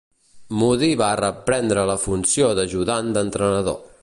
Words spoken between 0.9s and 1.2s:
va